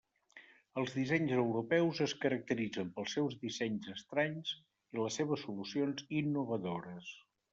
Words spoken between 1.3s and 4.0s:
europeus es caracteritzen pels seus dissenys